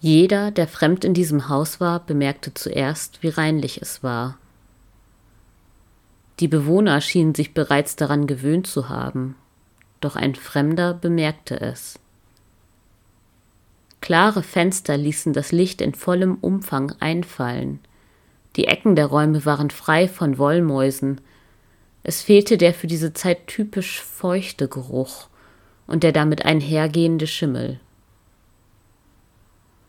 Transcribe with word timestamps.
Jeder, 0.00 0.50
der 0.50 0.68
fremd 0.68 1.04
in 1.04 1.14
diesem 1.14 1.48
Haus 1.48 1.80
war, 1.80 2.00
bemerkte 2.00 2.54
zuerst, 2.54 3.22
wie 3.22 3.28
reinlich 3.28 3.82
es 3.82 4.02
war. 4.02 4.38
Die 6.38 6.48
Bewohner 6.48 7.00
schienen 7.00 7.34
sich 7.34 7.52
bereits 7.52 7.96
daran 7.96 8.28
gewöhnt 8.28 8.68
zu 8.68 8.88
haben, 8.88 9.34
doch 10.00 10.14
ein 10.14 10.36
Fremder 10.36 10.94
bemerkte 10.94 11.60
es. 11.60 11.98
Klare 14.00 14.44
Fenster 14.44 14.96
ließen 14.96 15.32
das 15.32 15.50
Licht 15.50 15.80
in 15.80 15.94
vollem 15.94 16.36
Umfang 16.36 16.92
einfallen. 17.00 17.80
Die 18.54 18.68
Ecken 18.68 18.94
der 18.94 19.06
Räume 19.06 19.44
waren 19.44 19.70
frei 19.70 20.06
von 20.06 20.38
Wollmäusen. 20.38 21.20
Es 22.04 22.22
fehlte 22.22 22.56
der 22.56 22.72
für 22.72 22.86
diese 22.86 23.12
Zeit 23.12 23.48
typisch 23.48 24.00
feuchte 24.00 24.68
Geruch 24.68 25.28
und 25.88 26.04
der 26.04 26.12
damit 26.12 26.44
einhergehende 26.44 27.26
Schimmel. 27.26 27.80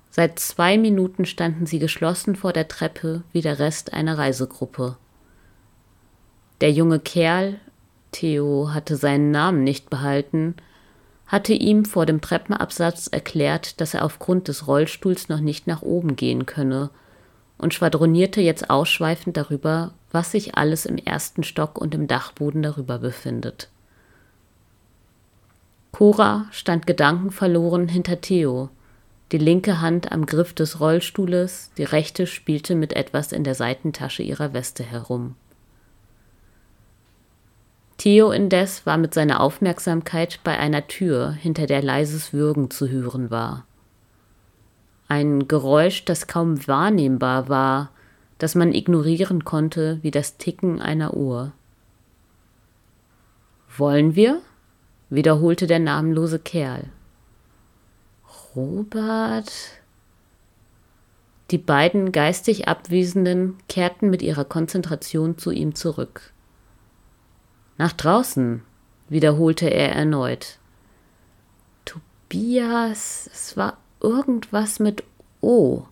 Seit 0.09 0.39
zwei 0.39 0.77
Minuten 0.77 1.25
standen 1.25 1.65
sie 1.65 1.79
geschlossen 1.79 2.35
vor 2.35 2.51
der 2.51 2.67
Treppe 2.67 3.23
wie 3.31 3.41
der 3.41 3.59
Rest 3.59 3.93
einer 3.93 4.17
Reisegruppe. 4.17 4.97
Der 6.61 6.71
junge 6.71 6.99
Kerl, 6.99 7.59
Theo 8.11 8.73
hatte 8.73 8.95
seinen 8.95 9.31
Namen 9.31 9.63
nicht 9.63 9.89
behalten, 9.89 10.55
hatte 11.27 11.53
ihm 11.53 11.85
vor 11.85 12.07
dem 12.07 12.21
Treppenabsatz 12.21 13.07
erklärt, 13.07 13.79
dass 13.79 13.93
er 13.93 14.03
aufgrund 14.03 14.47
des 14.47 14.67
Rollstuhls 14.67 15.29
noch 15.29 15.39
nicht 15.39 15.67
nach 15.67 15.83
oben 15.83 16.15
gehen 16.15 16.47
könne 16.47 16.89
und 17.59 17.73
schwadronierte 17.73 18.41
jetzt 18.41 18.69
ausschweifend 18.69 19.37
darüber, 19.37 19.93
was 20.11 20.31
sich 20.31 20.55
alles 20.55 20.87
im 20.87 20.97
ersten 20.97 21.43
Stock 21.43 21.79
und 21.79 21.93
im 21.93 22.07
Dachboden 22.07 22.63
darüber 22.63 22.97
befindet. 22.97 23.69
Cora 25.91 26.47
stand 26.51 26.87
gedankenverloren 26.87 27.87
hinter 27.87 28.21
Theo, 28.21 28.69
die 29.31 29.37
linke 29.37 29.81
Hand 29.81 30.11
am 30.11 30.25
Griff 30.25 30.53
des 30.53 30.79
Rollstuhles, 30.79 31.71
die 31.77 31.83
rechte 31.83 32.25
spielte 32.25 32.75
mit 32.75 32.93
etwas 32.93 33.31
in 33.31 33.43
der 33.43 33.55
Seitentasche 33.55 34.23
ihrer 34.23 34.53
Weste 34.53 34.83
herum. 34.83 35.35
Theo 37.97 38.31
indes 38.31 38.85
war 38.85 38.97
mit 38.97 39.13
seiner 39.13 39.41
Aufmerksamkeit 39.41 40.39
bei 40.43 40.57
einer 40.57 40.87
Tür, 40.87 41.31
hinter 41.31 41.65
der 41.65 41.83
leises 41.83 42.31
Würgen 42.31 42.71
zu 42.71 42.87
hören 42.87 43.29
war. 43.29 43.65
Ein 45.09 45.47
Geräusch, 45.47 46.05
das 46.05 46.27
kaum 46.27 46.65
wahrnehmbar 46.67 47.49
war, 47.49 47.91
das 48.37 48.55
man 48.55 48.73
ignorieren 48.73 49.43
konnte 49.43 49.99
wie 50.01 50.11
das 50.11 50.37
Ticken 50.37 50.81
einer 50.81 51.13
Uhr. 51.13 51.51
Wollen 53.77 54.15
wir? 54.15 54.41
wiederholte 55.09 55.65
der 55.67 55.79
namenlose 55.79 56.37
Kerl. 56.39 56.85
Robert. 58.55 59.51
Die 61.51 61.57
beiden 61.57 62.11
geistig 62.11 62.67
Abwesenden 62.67 63.57
kehrten 63.67 64.09
mit 64.09 64.21
ihrer 64.21 64.45
Konzentration 64.45 65.37
zu 65.37 65.51
ihm 65.51 65.75
zurück. 65.75 66.33
Nach 67.77 67.93
draußen, 67.93 68.63
wiederholte 69.07 69.67
er 69.67 69.93
erneut. 69.93 70.57
Tobias, 71.85 73.29
es 73.31 73.55
war 73.55 73.77
irgendwas 74.01 74.79
mit 74.79 75.03
O. 75.41 75.83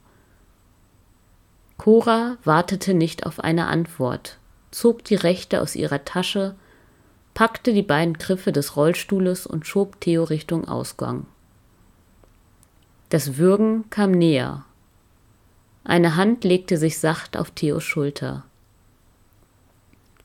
Cora 1.78 2.38
wartete 2.44 2.94
nicht 2.94 3.26
auf 3.26 3.40
eine 3.40 3.68
Antwort, 3.68 4.40
zog 4.72 5.04
die 5.04 5.16
rechte 5.16 5.62
aus 5.62 5.76
ihrer 5.76 6.06
Tasche, 6.06 6.56
packte 7.34 7.72
die 7.72 7.84
beiden 7.84 8.16
Griffe 8.16 8.52
des 8.52 8.76
Rollstuhles 8.76 9.46
und 9.46 9.68
schob 9.68 10.02
Theo 10.02 10.24
Richtung 10.24 10.68
Ausgang. 10.68 11.28
Das 13.10 13.38
Würgen 13.38 13.90
kam 13.90 14.12
näher. 14.12 14.66
Eine 15.86 16.18
Hand 16.18 16.44
legte 16.44 16.78
sich 16.78 17.00
sacht 17.00 17.38
auf 17.38 17.52
Theos 17.52 17.84
Schulter. 17.84 18.44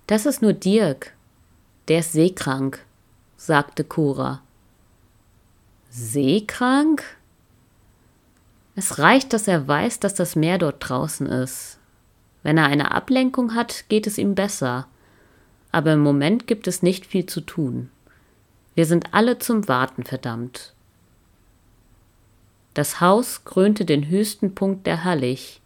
Das 0.09 0.27
ist 0.27 0.43
nur 0.43 0.53
Dirk. 0.53 1.15
Der 1.87 2.01
ist 2.01 2.13
seekrank, 2.13 2.85
sagte 3.37 3.85
Cora. 3.85 4.43
Seekrank? 5.91 7.05
Es 8.75 8.99
reicht, 8.99 9.33
dass 9.33 9.47
er 9.47 9.69
weiß, 9.69 10.01
dass 10.01 10.15
das 10.15 10.35
Meer 10.35 10.59
dort 10.59 10.77
draußen 10.81 11.27
ist. 11.27 11.79
Wenn 12.43 12.59
er 12.59 12.67
eine 12.67 12.93
Ablenkung 12.93 13.55
hat, 13.55 13.89
geht 13.89 14.07
es 14.09 14.19
ihm 14.19 14.35
besser. 14.35 14.89
Aber 15.71 15.93
im 15.93 16.01
Moment 16.01 16.47
gibt 16.47 16.67
es 16.67 16.83
nicht 16.83 17.07
viel 17.07 17.27
zu 17.27 17.41
tun. 17.41 17.91
Wir 18.75 18.87
sind 18.87 19.15
alle 19.15 19.39
zum 19.39 19.69
Warten 19.69 20.03
verdammt. 20.03 20.75
Das 22.75 23.01
Haus 23.01 23.45
krönte 23.45 23.85
den 23.85 24.09
höchsten 24.09 24.55
Punkt 24.55 24.87
der 24.87 25.05
Hallig, 25.05 25.61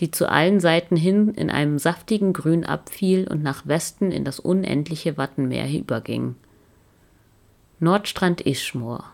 die 0.00 0.10
zu 0.10 0.30
allen 0.30 0.60
Seiten 0.60 0.96
hin 0.96 1.34
in 1.34 1.50
einem 1.50 1.78
saftigen 1.78 2.32
Grün 2.32 2.64
abfiel 2.64 3.28
und 3.28 3.42
nach 3.42 3.66
Westen 3.66 4.10
in 4.12 4.24
das 4.24 4.40
unendliche 4.40 5.16
Wattenmeer 5.16 5.68
überging. 5.70 6.36
Nordstrand 7.80 8.40
Ischmor 8.40 9.12